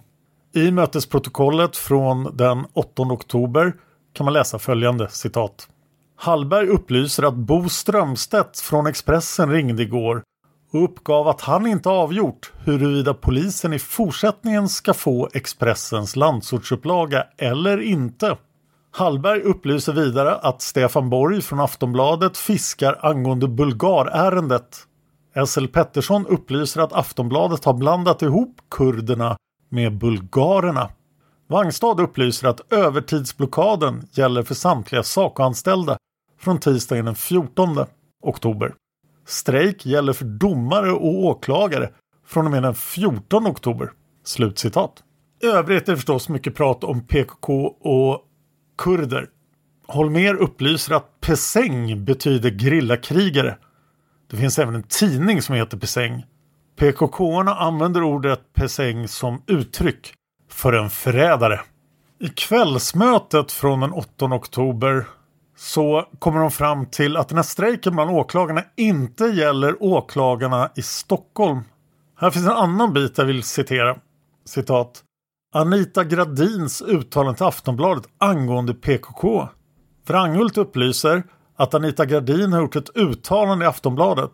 [0.56, 3.74] I mötesprotokollet från den 8 oktober
[4.14, 5.70] kan man läsa följande citat.
[6.16, 10.24] Hallberg upplyser att Bo Strömstedt från Expressen ringde igår
[10.76, 17.82] och uppgav att han inte avgjort huruvida polisen i fortsättningen ska få Expressens landsortsupplaga eller
[17.82, 18.38] inte.
[18.92, 24.88] Hallberg upplyser vidare att Stefan Borg från Aftonbladet fiskar angående Bulgarärendet.
[25.48, 29.38] SL Pettersson upplyser att Aftonbladet har blandat ihop kurderna
[29.70, 30.90] med bulgarerna.
[31.48, 35.98] Wangstad upplyser att övertidsblockaden gäller för samtliga SACO-anställda
[36.40, 37.86] från tisdagen den 14
[38.24, 38.74] oktober.
[39.26, 41.90] Strejk gäller för domare och åklagare
[42.28, 43.92] från och med den 14 oktober.
[44.24, 45.04] Slutcitat.
[45.44, 48.22] I övrigt är det förstås mycket prat om PKK och
[48.78, 49.30] kurder.
[49.88, 53.58] Holmer upplyser att Peseng betyder grillakrigare.
[54.32, 56.26] Det finns även en tidning som heter Peseng.
[56.80, 60.14] PKK-arna använder ordet Peseng som uttryck
[60.50, 61.60] för en förrädare.
[62.20, 65.06] I kvällsmötet från den 8 oktober
[65.56, 70.82] så kommer de fram till att den här strejken bland åklagarna inte gäller åklagarna i
[70.82, 71.62] Stockholm.
[72.18, 73.98] Här finns en annan bit jag vill citera.
[74.46, 75.04] Citat.
[75.54, 79.48] Anita Gradins uttalande till Aftonbladet angående PKK.
[80.08, 81.24] Wranghult upplyser
[81.56, 84.32] att Anita Gradin har gjort ett uttalande i Aftonbladet.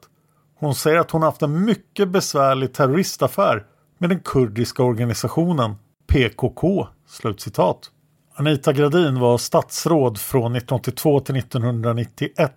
[0.56, 3.66] Hon säger att hon haft en mycket besvärlig terroristaffär
[3.98, 5.76] med den kurdiska organisationen
[6.08, 6.88] PKK.
[7.08, 7.92] Slutcitat.
[8.36, 12.54] Anita Gradin var statsråd från 1982 till 1991.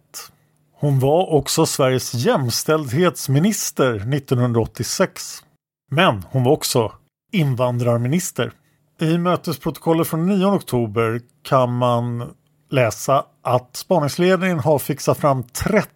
[0.73, 5.45] Hon var också Sveriges jämställdhetsminister 1986.
[5.91, 6.93] Men hon var också
[7.33, 8.53] invandrarminister.
[9.01, 12.35] I mötesprotokollet från 9 oktober kan man
[12.71, 15.89] läsa att spaningsledningen har fixat fram 30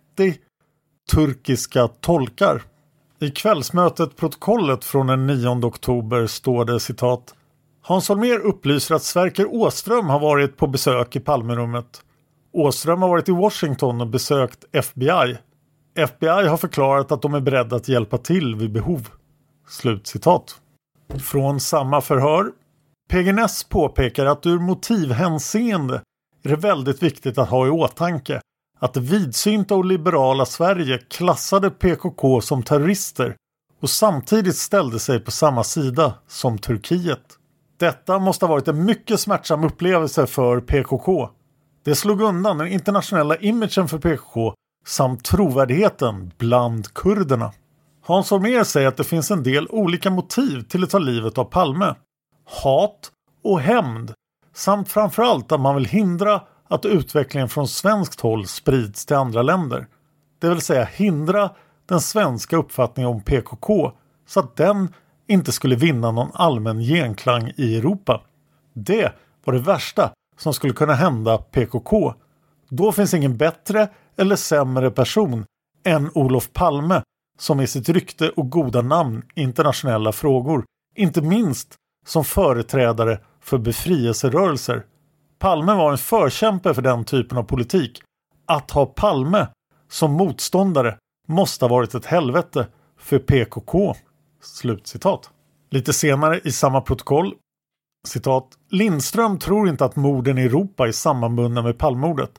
[1.12, 2.62] turkiska tolkar.
[3.20, 7.34] I kvällsmötet protokollet från den 9 oktober står det citat
[7.82, 12.02] Hans Holmér upplyser att Sverker Åström har varit på besök i Palmerummet.
[12.52, 15.38] Åström har varit i Washington och besökt FBI.
[15.96, 19.08] FBI har förklarat att de är beredda att hjälpa till vid behov.
[19.68, 20.60] Slutcitat.
[21.22, 22.52] Från samma förhör.
[23.10, 26.02] PGNS påpekar att ur motivhänseende
[26.42, 28.40] är det väldigt viktigt att ha i åtanke
[28.78, 33.36] att det vidsynta och liberala Sverige klassade PKK som terrorister
[33.80, 37.37] och samtidigt ställde sig på samma sida som Turkiet.
[37.78, 41.28] Detta måste ha varit en mycket smärtsam upplevelse för PKK.
[41.84, 44.54] Det slog undan den internationella imagen för PKK
[44.86, 47.52] samt trovärdigheten bland kurderna.
[48.04, 51.44] Hans Holmér säger att det finns en del olika motiv till att ta livet av
[51.44, 51.94] Palme.
[52.62, 53.12] Hat
[53.44, 54.12] och hämnd
[54.54, 59.86] samt framförallt att man vill hindra att utvecklingen från svenskt håll sprids till andra länder.
[60.38, 61.50] Det vill säga hindra
[61.88, 63.92] den svenska uppfattningen om PKK
[64.26, 64.94] så att den
[65.28, 68.20] inte skulle vinna någon allmän genklang i Europa.
[68.74, 69.12] Det
[69.44, 72.14] var det värsta som skulle kunna hända PKK.
[72.68, 75.44] Då finns ingen bättre eller sämre person
[75.84, 77.02] än Olof Palme
[77.38, 80.64] som med sitt rykte och goda namn i internationella frågor,
[80.96, 81.74] inte minst
[82.06, 84.84] som företrädare för befrielserörelser.
[85.38, 88.02] Palme var en förkämpe för den typen av politik,
[88.46, 89.46] att ha Palme
[89.90, 90.98] som motståndare
[91.28, 92.66] måste ha varit ett helvete
[92.98, 93.94] för PKK.
[94.40, 95.30] Slutcitat.
[95.70, 97.34] Lite senare i samma protokoll
[98.08, 102.30] citat Lindström tror inte att morden i Europa är sammanbundna med Palmordet.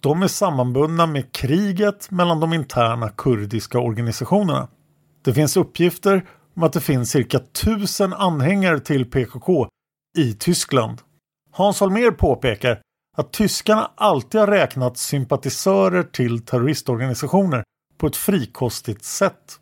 [0.00, 4.68] De är sammanbundna med kriget mellan de interna kurdiska organisationerna.
[5.22, 6.26] Det finns uppgifter
[6.56, 9.68] om att det finns cirka tusen anhängare till PKK
[10.18, 10.98] i Tyskland.
[11.52, 12.80] Hans Holmér påpekar
[13.16, 17.64] att tyskarna alltid har räknat sympatisörer till terroristorganisationer
[17.98, 19.60] på ett frikostigt sätt.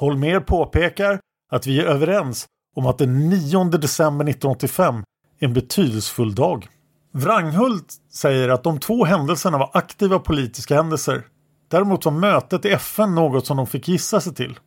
[0.00, 1.20] Holmér påpekar
[1.52, 2.46] att vi är överens
[2.76, 5.04] om att den 9 december 1985
[5.40, 6.68] är en betydelsefull dag.
[7.12, 11.22] Wranghult säger att de två händelserna var aktiva politiska händelser.
[11.68, 14.58] Däremot var mötet i FN något som de fick gissa sig till.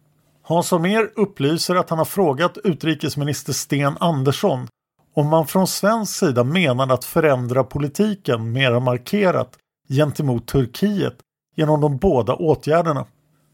[0.42, 4.68] Hans Holmér upplyser att han har frågat utrikesminister Sten Andersson
[5.14, 9.58] om man från svensk sida menade att förändra politiken mera markerat
[9.90, 11.16] gentemot Turkiet
[11.56, 13.06] genom de båda åtgärderna.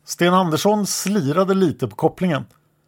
[0.09, 2.45] Sten Andersson slirade lite på kopplingen.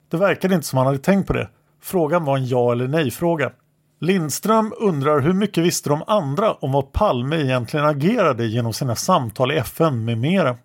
[0.09, 1.49] Det verkade inte som han hade tänkt på det.
[1.81, 3.51] Frågan var en ja eller nej fråga.
[3.99, 9.51] Lindström undrar hur mycket visste de andra om vad Palme egentligen agerade genom sina samtal
[9.51, 10.57] i FN med mera.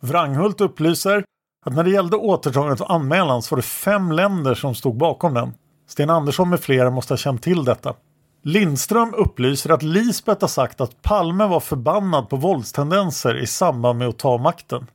[0.00, 1.24] Wranghult upplyser
[1.66, 5.34] att när det gällde återtagandet av anmälan så var det fem länder som stod bakom
[5.34, 5.52] den.
[5.88, 7.94] Sten Andersson med flera måste ha känt till detta.
[8.42, 14.08] Lindström upplyser att Lisbeth har sagt att Palme var förbannad på våldstendenser i samband med
[14.08, 14.86] att ta makten.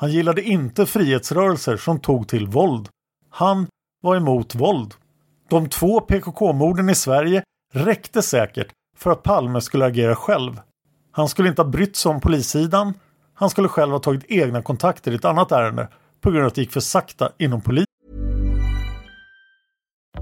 [0.00, 2.88] Han gillade inte frihetsrörelser som tog till våld.
[3.30, 3.66] Han
[4.02, 4.94] var emot våld.
[5.50, 7.42] De två PKK-morden i Sverige
[7.72, 10.60] räckte säkert för att Palme skulle agera själv.
[11.12, 12.94] Han skulle inte ha brytt sig om polissidan.
[13.34, 15.88] Han skulle själv ha tagit egna kontakter i ett annat ärende
[16.20, 17.86] på grund av att det gick för sakta inom polisen.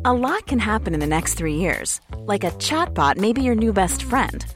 [0.05, 2.01] A lot can happen in the next three years.
[2.33, 4.56] Like a chatbot may your new best friend.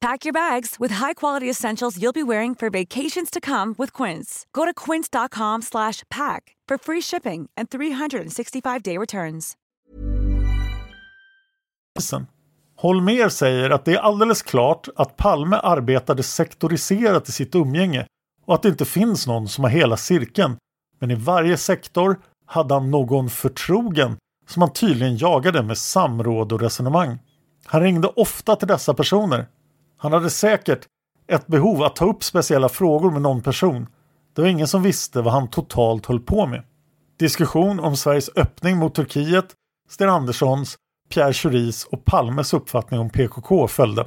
[0.00, 4.46] Pack your bags with high-quality essentials you'll be wearing for vacations to come with Quince.
[4.52, 9.56] Go to quince.com slash pack for free shipping and 365-day returns.
[12.76, 18.06] Holmer säger att det är alldeles klart att Palme arbetade sektoriserat i sitt umgänge
[18.46, 20.56] och att det inte finns någon som har hela cirkeln.
[20.98, 24.16] Men i varje sektor hade han någon förtrogen
[24.48, 27.18] som han tydligen jagade med samråd och resonemang.
[27.64, 29.46] Han ringde ofta till dessa personer.
[30.02, 30.86] Han hade säkert
[31.28, 33.86] ett behov att ta upp speciella frågor med någon person.
[34.34, 36.62] Det var ingen som visste vad han totalt höll på med.
[37.18, 39.46] Diskussion om Sveriges öppning mot Turkiet,
[39.88, 40.76] Sten Anderssons
[41.14, 44.04] Pierre Schoris och Palmes uppfattning om PKK följde.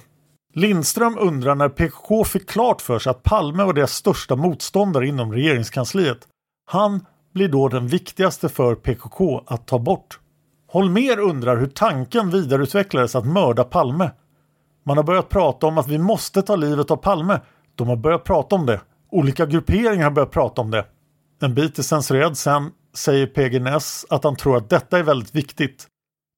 [0.53, 5.33] Lindström undrar när PKK fick klart för sig att Palme var deras största motståndare inom
[5.33, 6.27] regeringskansliet.
[6.65, 10.19] Han blir då den viktigaste för PKK att ta bort.
[10.67, 14.11] Holmer undrar hur tanken vidareutvecklades att mörda Palme.
[14.83, 17.39] Man har börjat prata om att vi måste ta livet av Palme.
[17.75, 18.81] De har börjat prata om det.
[19.11, 20.85] Olika grupperingar har börjat prata om det.
[21.41, 25.35] En bit är censurerad sen säger PG Ness att han tror att detta är väldigt
[25.35, 25.87] viktigt.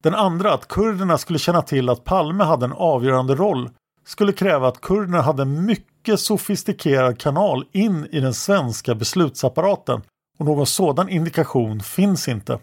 [0.02, 3.70] Den andra, att kurderna skulle känna till att Palme hade en avgörande roll,
[4.04, 10.02] skulle kräva att kurderna hade en mycket sofistikerad kanal in i den svenska beslutsapparaten
[10.38, 12.58] och någon sådan indikation finns inte.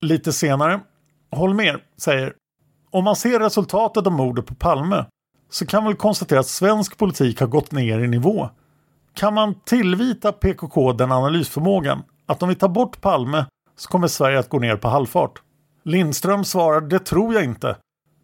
[0.00, 0.80] Lite senare,
[1.30, 2.34] Holmer säger
[2.90, 5.04] om man ser resultatet av mordet på Palme
[5.52, 8.48] så kan man väl konstatera att svensk politik har gått ner i nivå.
[9.14, 13.46] Kan man tillvita PKK den analysförmågan att om vi tar bort Palme
[13.76, 15.42] så kommer Sverige att gå ner på halvfart?
[15.84, 17.76] Lindström svarar det tror jag inte.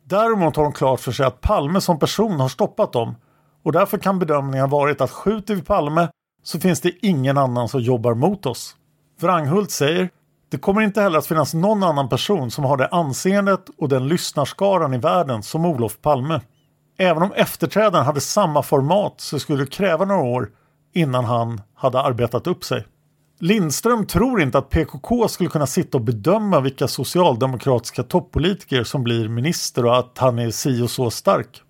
[0.05, 3.15] Däremot har de klart för sig att Palme som person har stoppat dem
[3.63, 6.09] och därför kan bedömningen varit att skjuter vi Palme
[6.43, 8.77] så finns det ingen annan som jobbar mot oss.
[9.21, 10.11] Wranghult säger
[10.51, 14.09] det kommer inte heller att finnas någon annan person som har det anseendet och den
[14.09, 16.41] lyssnarskaran i världen som Olof Palme.
[17.01, 20.51] Även om efterträdaren hade samma format så skulle det kräva några år
[20.95, 22.85] innan han hade arbetat upp sig.
[23.41, 29.29] Lindström tror inte att PKK skulle kunna sitta och bedöma vilka socialdemokratiska toppolitiker som blir
[29.29, 31.63] minister och att han är si och så stark.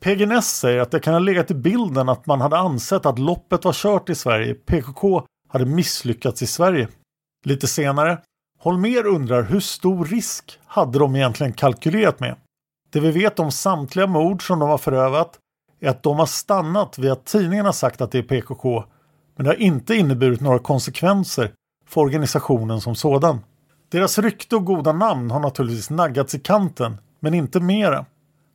[0.00, 3.64] PGNS säger att det kan ha legat i bilden att man hade ansett att loppet
[3.64, 4.54] var kört i Sverige.
[4.54, 6.88] PKK hade misslyckats i Sverige.
[7.44, 8.18] Lite senare,
[8.58, 12.36] Holmer undrar hur stor risk hade de egentligen kalkylerat med?
[12.94, 15.38] Det vi vet om samtliga mord som de har förövat
[15.80, 18.84] är att de har stannat vid att tidningarna sagt att det är PKK
[19.36, 21.52] men det har inte inneburit några konsekvenser
[21.88, 23.40] för organisationen som sådan.
[23.88, 28.06] Deras rykte och goda namn har naturligtvis naggats i kanten, men inte mera.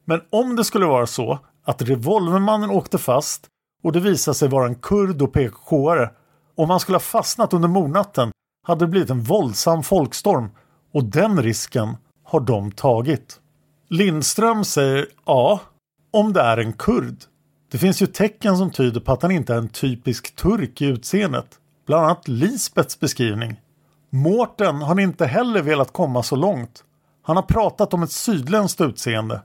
[0.06, 3.48] Men om det skulle vara så att revolvermannen åkte fast
[3.84, 6.10] och det visade sig vara en kurd och PKK-are,
[6.56, 8.32] om han skulle ha fastnat under mordnatten
[8.68, 10.50] hade det blivit en våldsam folkstorm
[10.94, 13.40] och den risken har de tagit.
[13.92, 15.62] Lindström säger ja,
[16.12, 17.16] om det är en kurd.
[17.72, 20.86] Det finns ju tecken som tyder på att han inte är en typisk turk i
[20.86, 21.60] utseendet.
[21.88, 23.60] Bland annat Lisbets beskrivning.
[24.10, 26.84] Mårten har inte heller velat komma så långt.
[27.24, 29.42] Han har pratat om ett sydländskt utseende.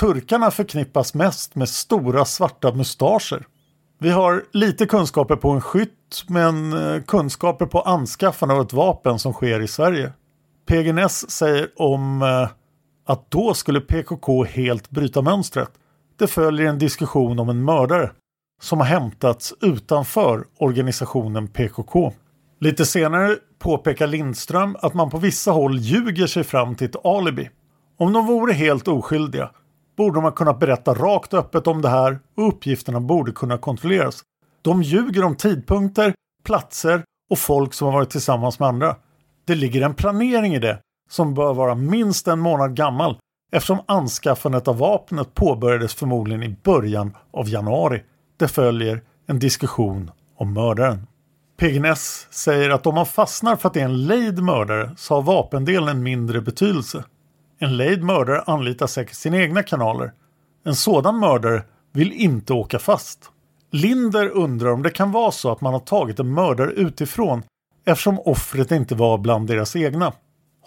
[0.00, 3.46] Turkarna förknippas mest med stora svarta mustascher.
[3.98, 9.18] Vi har lite kunskaper på en skytt men eh, kunskaper på anskaffande av ett vapen
[9.18, 10.12] som sker i Sverige.
[10.66, 12.48] PGNS säger om eh,
[13.08, 15.70] att då skulle PKK helt bryta mönstret.
[16.18, 18.10] Det följer en diskussion om en mördare
[18.60, 22.12] som har hämtats utanför organisationen PKK.
[22.60, 27.50] Lite senare påpekar Lindström att man på vissa håll ljuger sig fram till ett alibi.
[27.96, 29.50] Om de vore helt oskyldiga
[29.96, 34.22] borde de ha kunnat berätta rakt öppet om det här och uppgifterna borde kunna kontrolleras.
[34.62, 38.96] De ljuger om tidpunkter, platser och folk som har varit tillsammans med andra.
[39.44, 40.78] Det ligger en planering i det
[41.08, 43.18] som bör vara minst en månad gammal
[43.52, 48.02] eftersom anskaffandet av vapnet påbörjades förmodligen i början av januari.
[48.36, 51.06] Det följer en diskussion om mördaren.
[51.58, 55.22] Pegnes säger att om man fastnar för att det är en lejd mördare så har
[55.22, 57.04] vapendelen en mindre betydelse.
[57.58, 60.12] En lejd mördare anlitar säkert sina egna kanaler.
[60.64, 63.30] En sådan mördare vill inte åka fast.
[63.70, 67.42] Linder undrar om det kan vara så att man har tagit en mördare utifrån
[67.84, 70.12] eftersom offret inte var bland deras egna.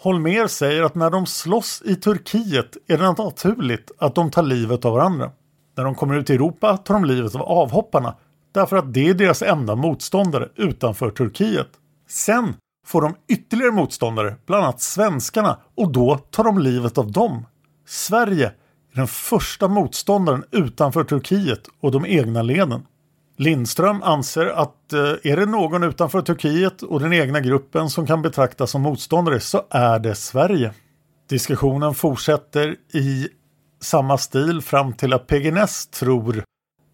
[0.02, 4.84] Holmer säger att när de slåss i Turkiet är det naturligt att de tar livet
[4.84, 5.30] av varandra.
[5.76, 8.14] När de kommer ut i Europa tar de livet av avhopparna
[8.52, 11.68] därför att det är deras enda motståndare utanför Turkiet.
[12.08, 12.54] Sen
[12.86, 17.46] får de ytterligare motståndare, bland annat svenskarna, och då tar de livet av dem.
[17.86, 18.46] Sverige
[18.92, 22.86] är den första motståndaren utanför Turkiet och de egna leden.
[23.42, 28.22] Lindström anser att eh, är det någon utanför Turkiet och den egna gruppen som kan
[28.22, 30.72] betraktas som motståndare så är det Sverige.
[31.28, 33.28] Diskussionen fortsätter i
[33.80, 36.44] samma stil fram till att PGNS tror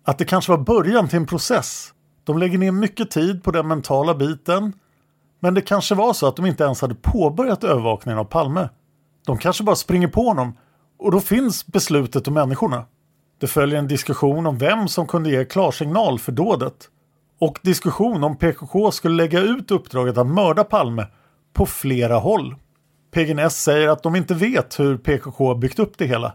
[0.04, 1.92] att det kanske var början till en process.
[2.24, 4.72] De lägger ner mycket tid på den mentala biten
[5.40, 8.68] men det kanske var så att de inte ens hade påbörjat övervakningen av Palme.
[9.26, 10.56] De kanske bara springer på honom
[10.98, 12.84] och då finns beslutet och människorna.
[13.38, 16.88] Det följer en diskussion om vem som kunde ge klarsignal för dådet.
[17.40, 21.06] Och diskussion om PKK skulle lägga ut uppdraget att mörda Palme
[21.52, 22.54] på flera håll.
[23.10, 26.34] PGNS säger att de inte vet hur PKK byggt upp det hela.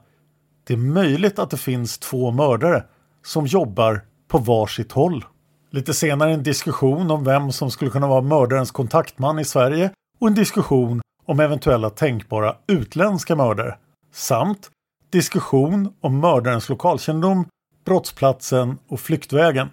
[0.67, 2.83] Det är möjligt att det finns två mördare
[3.25, 5.25] som jobbar på varsitt håll.
[5.71, 10.27] Lite senare en diskussion om vem som skulle kunna vara mördarens kontaktman i Sverige och
[10.27, 13.77] en diskussion om eventuella tänkbara utländska mördare.
[14.11, 14.69] Samt
[15.13, 17.45] diskussion om mördarens lokalkännedom,
[17.85, 19.69] brottsplatsen och flyktvägen.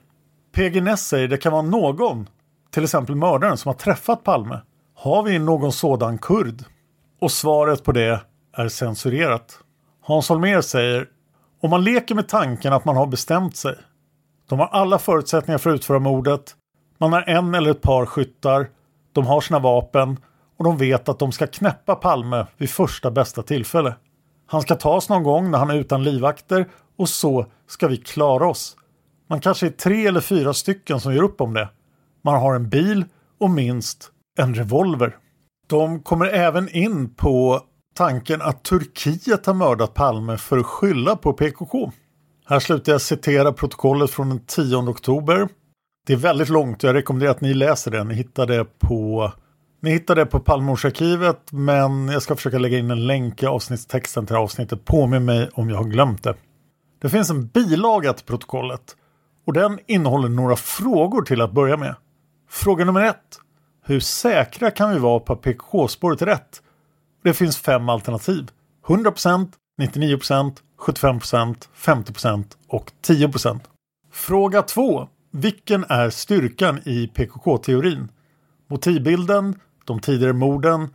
[0.54, 2.28] PG Ness säger det kan vara någon,
[2.70, 4.60] till exempel mördaren som har träffat Palme.
[4.94, 6.64] Har vi någon sådan kurd?
[7.20, 8.20] Och svaret på det
[8.56, 9.58] är censurerat.
[10.02, 11.08] Hans Holmér säger
[11.60, 13.74] om man leker med tanken att man har bestämt sig.
[14.48, 16.54] De har alla förutsättningar för att utföra mordet.
[16.98, 18.68] Man har en eller ett par skyttar.
[19.12, 20.16] De har sina vapen
[20.58, 23.94] och de vet att de ska knäppa Palme vid första bästa tillfälle.
[24.50, 28.48] Han ska tas någon gång när han är utan livvakter och så ska vi klara
[28.48, 28.76] oss.
[29.28, 31.68] Man kanske är tre eller fyra stycken som gör upp om det.
[32.24, 33.04] Man har en bil
[33.40, 35.16] och minst en revolver.
[35.68, 37.60] De kommer även in på
[37.94, 41.92] tanken att Turkiet har mördat Palme för att skylla på PKK.
[42.46, 45.48] Här slutar jag citera protokollet från den 10 oktober.
[46.06, 48.04] Det är väldigt långt och jag rekommenderar att ni läser det.
[48.04, 49.32] Ni hittar det på
[49.80, 54.26] ni hittar det på Palmemordsarkivet men jag ska försöka lägga in en länk i avsnittstexten
[54.26, 54.84] till avsnittet.
[54.84, 56.34] Påminn mig om jag har glömt det.
[57.02, 58.96] Det finns en bilaga till protokollet
[59.46, 61.94] och den innehåller några frågor till att börja med.
[62.50, 63.40] Fråga nummer ett.
[63.84, 66.62] Hur säkra kan vi vara på att PKK-spåret är rätt?
[67.24, 68.50] Det finns fem alternativ.
[68.86, 69.48] 100%,
[69.80, 73.60] 99%, 75%, 50% och 10%.
[74.12, 75.08] Fråga 2.
[75.32, 78.08] Vilken är styrkan i PKK-teorin?
[78.70, 80.94] Motivbilden, de tidigare morden,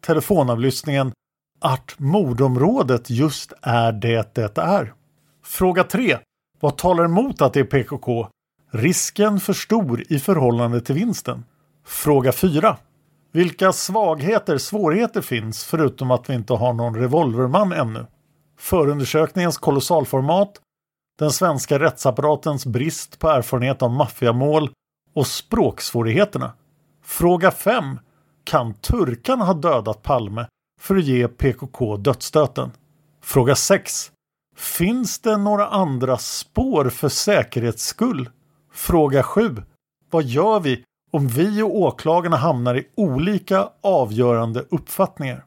[0.00, 1.12] telefonavlyssningen,
[1.60, 4.94] att mordområdet just är det det är.
[5.44, 6.18] Fråga 3.
[6.60, 8.28] Vad talar emot att det är PKK?
[8.70, 11.44] Risken för stor i förhållande till vinsten.
[11.84, 12.76] Fråga 4.
[13.32, 18.06] Vilka svagheter, svårigheter finns förutom att vi inte har någon revolverman ännu?
[18.58, 20.60] Förundersökningens kolossalformat,
[21.18, 24.70] den svenska rättsapparatens brist på erfarenhet av maffiamål
[25.14, 26.52] och språksvårigheterna.
[27.04, 27.98] Fråga 5.
[28.46, 30.46] Kan turkarna ha dödat Palme
[30.80, 32.70] för att ge PKK dödsstöten?
[33.22, 34.10] Fråga 6.
[34.56, 38.30] Finns det några andra spår för säkerhets skull?
[38.72, 39.56] Fråga 7.
[40.10, 40.82] Vad gör vi
[41.12, 45.44] om vi och åklagarna hamnar i olika avgörande uppfattningar?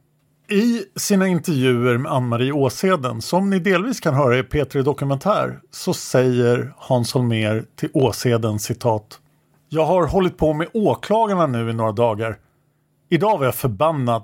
[0.50, 5.93] I sina intervjuer med Ann-Marie Åsheden, som ni delvis kan höra i P3 Dokumentär, så
[5.93, 9.20] säger Hans Holmér till Åsheden citat
[9.70, 12.38] Jag har hållit på med åklagarna nu i några dagar.
[13.12, 14.24] Idag var jag förbannad.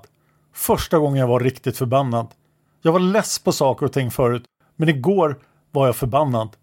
[0.54, 2.26] Första gången jag var riktigt förbannad.
[2.82, 4.44] Jag var less på saker och ting förut,
[4.76, 5.38] men igår
[5.70, 6.56] var jag förbannad.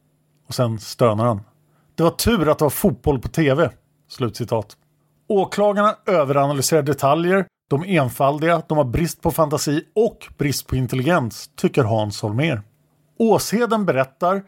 [0.47, 1.41] Och sen stönar han.
[1.95, 3.69] Det var tur att det var fotboll på tv.
[4.09, 4.77] Slutcitat.
[5.27, 11.49] Åklagarna överanalyserar detaljer, de är enfaldiga, de har brist på fantasi och brist på intelligens,
[11.55, 12.61] tycker Hans Holmér.
[13.19, 14.43] Åsheden berättar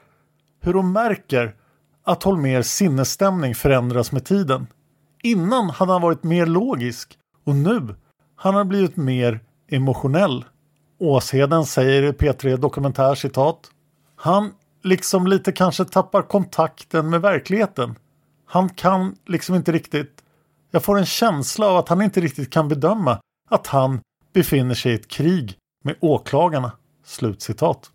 [0.61, 1.55] hur hon märker
[2.03, 4.67] att Holmers sinnesstämning förändras med tiden.
[5.23, 7.95] Innan hade han varit mer logisk och nu
[8.35, 9.39] han har blivit mer
[9.71, 10.45] emotionell.
[10.99, 13.71] Åsheden säger i P3 Dokumentär citat.
[14.15, 14.51] Han
[14.83, 17.95] liksom lite kanske tappar kontakten med verkligheten.
[18.45, 20.23] Han kan liksom inte riktigt.
[20.71, 23.19] Jag får en känsla av att han inte riktigt kan bedöma
[23.49, 23.99] att han
[24.33, 26.71] befinner sig i ett krig med åklagarna.
[27.05, 27.91] Slutcitat.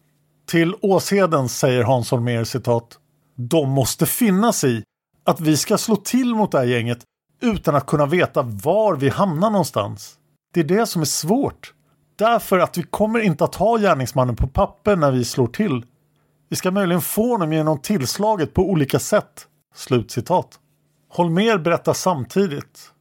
[0.46, 2.98] Till Åsheden säger Hans Holmér citat.
[3.36, 4.82] De måste finna sig i
[5.24, 7.05] att vi ska slå till mot det här gänget
[7.41, 10.14] utan att kunna veta var vi hamnar någonstans.
[10.55, 11.74] Det är det som är svårt.
[12.16, 15.84] Därför att vi kommer inte att ha gärningsmannen på papper när vi slår till.
[16.49, 19.47] Vi ska möjligen få honom genom tillslaget på olika sätt.
[19.74, 20.59] Slutcitat.
[21.09, 22.93] Holmer berättar samtidigt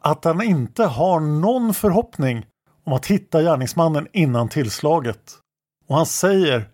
[0.00, 2.46] att han inte har någon förhoppning
[2.84, 5.32] om att hitta gärningsmannen innan tillslaget.
[5.88, 6.68] Och han säger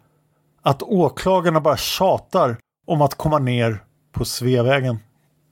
[0.62, 4.98] att åklagarna bara tjatar om att komma ner på Sveavägen.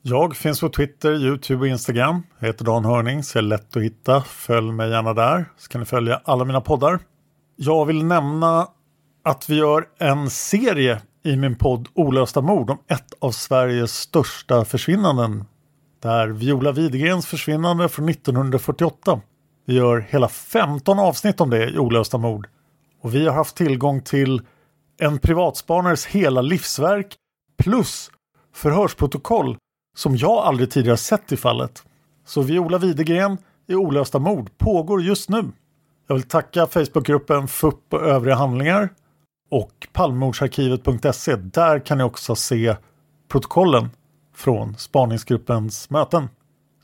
[0.08, 2.22] Jag finns på Twitter, Youtube och Instagram.
[2.38, 4.22] Jag heter Dan Hörning, så jag är lätt att hitta.
[4.22, 6.98] Följ mig gärna där, så kan ni följa alla mina poddar.
[7.56, 8.68] Jag vill nämna
[9.24, 14.64] att vi gör en serie i min podd Olösta mord om ett av Sveriges största
[14.64, 15.44] försvinnanden.
[16.02, 19.20] Det är Viola Widegrens försvinnande från 1948.
[19.66, 22.48] Vi gör hela 15 avsnitt om det i Olösta mord.
[23.02, 24.42] Och vi har haft tillgång till
[25.00, 27.14] en privatspanares hela livsverk
[27.58, 28.10] plus
[28.54, 29.56] förhörsprotokoll
[29.96, 31.84] som jag aldrig tidigare sett i fallet.
[32.24, 35.44] Så Viola Widegren i Olösta mord pågår just nu.
[36.06, 38.88] Jag vill tacka Facebookgruppen FUP och övriga handlingar
[39.50, 41.36] och palmmordsarkivet.se.
[41.36, 42.76] Där kan ni också se
[43.28, 43.90] protokollen
[44.34, 46.28] från spaningsgruppens möten.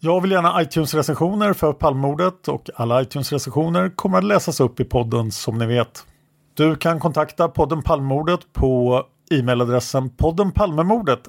[0.01, 5.33] Jag vill gärna iTunes-recensioner för Palmmordet och alla iTunes-recensioner kommer att läsas upp i podden
[5.33, 6.07] som ni vet.
[6.55, 11.29] Du kan kontakta podden Palmmordet på e-mailadressen poddenpalmemordet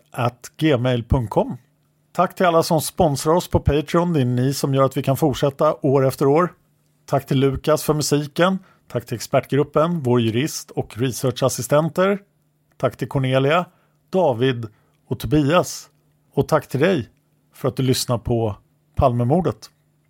[0.58, 1.58] gmail.com.
[2.16, 4.14] Tack till alla som sponsrar oss på Patreon.
[4.14, 6.54] Det är ni som gör att vi kan fortsätta år efter år.
[7.06, 8.60] Tack till Lukas för musiken.
[8.88, 12.20] Tack till expertgruppen, vår jurist och researchassistenter.
[12.78, 13.66] Tack till Cornelia,
[14.10, 14.68] David
[15.08, 15.90] och Tobias.
[16.34, 17.10] Och tack till dig
[17.54, 18.56] för att du lyssnar på
[18.96, 19.70] Palmemordet.